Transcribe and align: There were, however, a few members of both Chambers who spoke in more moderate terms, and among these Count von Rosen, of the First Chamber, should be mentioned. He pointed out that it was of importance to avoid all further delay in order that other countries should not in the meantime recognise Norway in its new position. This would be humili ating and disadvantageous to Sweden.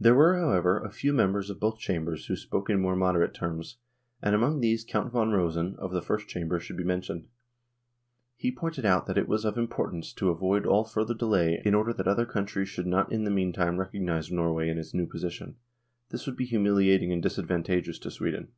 There 0.00 0.16
were, 0.16 0.36
however, 0.36 0.80
a 0.82 0.90
few 0.90 1.12
members 1.12 1.48
of 1.48 1.60
both 1.60 1.78
Chambers 1.78 2.26
who 2.26 2.34
spoke 2.34 2.68
in 2.68 2.80
more 2.80 2.96
moderate 2.96 3.34
terms, 3.34 3.76
and 4.20 4.34
among 4.34 4.58
these 4.58 4.84
Count 4.84 5.12
von 5.12 5.30
Rosen, 5.30 5.76
of 5.78 5.92
the 5.92 6.02
First 6.02 6.26
Chamber, 6.26 6.58
should 6.58 6.76
be 6.76 6.82
mentioned. 6.82 7.28
He 8.34 8.50
pointed 8.50 8.84
out 8.84 9.06
that 9.06 9.16
it 9.16 9.28
was 9.28 9.44
of 9.44 9.56
importance 9.56 10.12
to 10.14 10.30
avoid 10.30 10.66
all 10.66 10.82
further 10.82 11.14
delay 11.14 11.62
in 11.64 11.72
order 11.76 11.92
that 11.92 12.08
other 12.08 12.26
countries 12.26 12.68
should 12.68 12.88
not 12.88 13.12
in 13.12 13.22
the 13.22 13.30
meantime 13.30 13.78
recognise 13.78 14.28
Norway 14.28 14.68
in 14.68 14.76
its 14.76 14.92
new 14.92 15.06
position. 15.06 15.54
This 16.08 16.26
would 16.26 16.36
be 16.36 16.48
humili 16.48 16.88
ating 16.92 17.12
and 17.12 17.22
disadvantageous 17.22 18.00
to 18.00 18.10
Sweden. 18.10 18.48